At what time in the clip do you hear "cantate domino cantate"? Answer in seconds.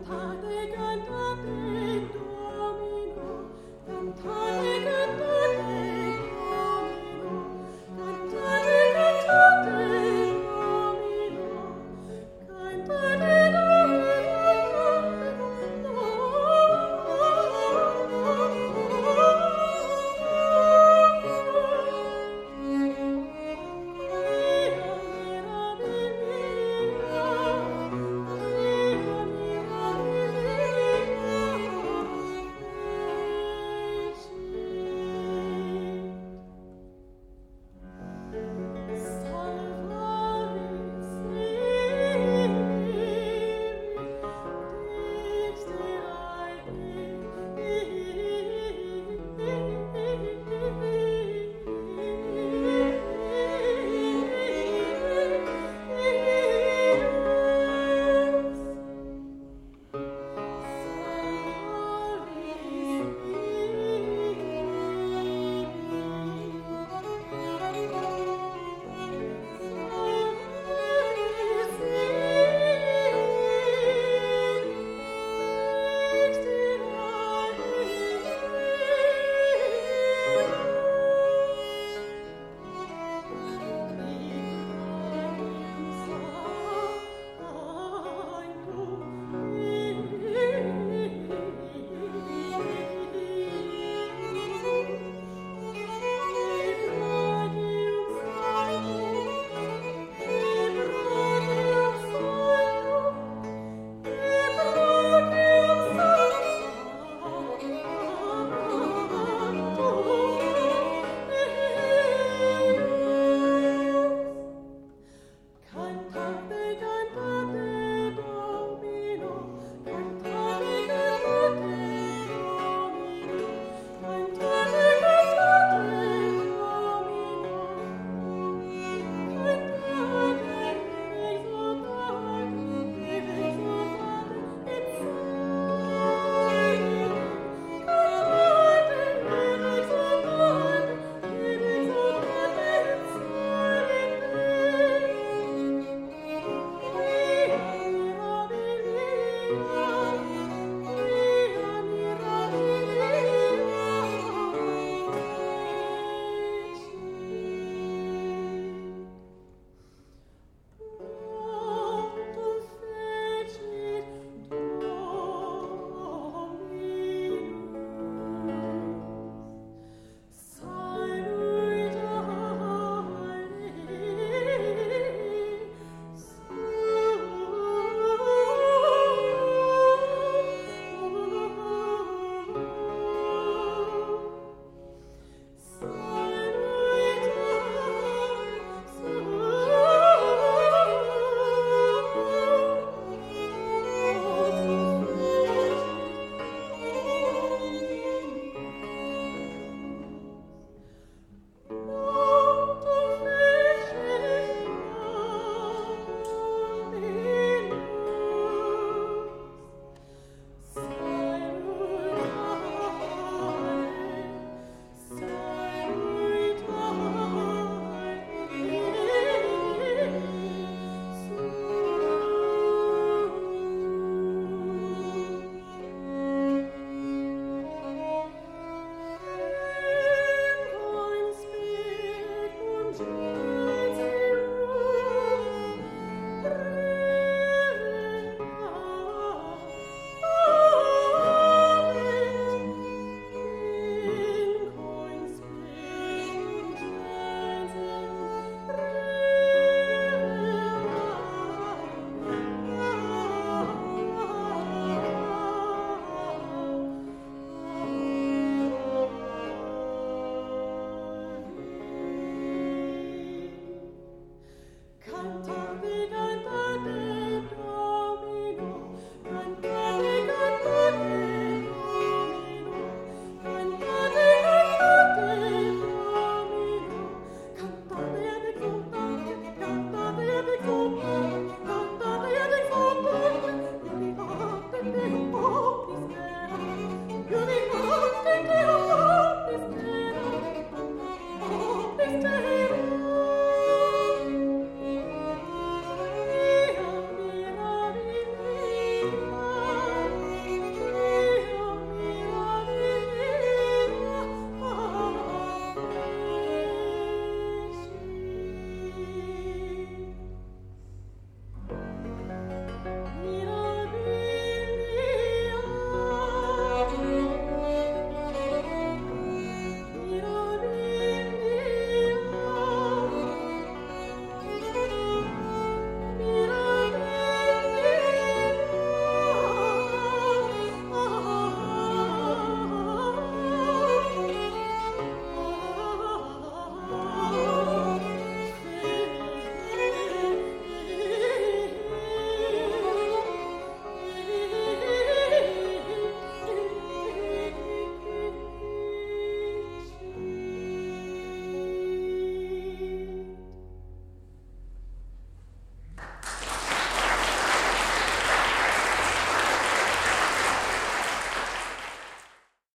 0.74-4.51